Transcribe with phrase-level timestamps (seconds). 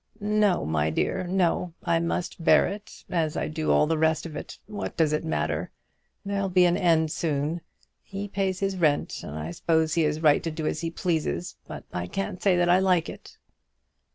[0.19, 1.73] "No, my dear, no.
[1.83, 4.57] I must bear it, as I do all the rest of it.
[4.65, 5.69] What does it matter?
[6.25, 7.61] There'll be an end of it soon.
[8.01, 11.55] He pays his rent, and I suppose he is right to do as he pleases.
[11.67, 13.37] But I can't say that I like it."